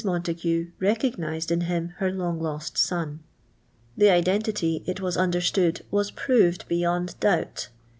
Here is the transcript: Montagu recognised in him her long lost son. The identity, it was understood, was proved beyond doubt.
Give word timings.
Montagu 0.03 0.71
recognised 0.79 1.51
in 1.51 1.61
him 1.61 1.89
her 1.97 2.11
long 2.11 2.39
lost 2.39 2.75
son. 2.75 3.19
The 3.95 4.09
identity, 4.09 4.83
it 4.87 4.99
was 4.99 5.15
understood, 5.15 5.85
was 5.91 6.09
proved 6.09 6.67
beyond 6.67 7.13
doubt. 7.19 7.67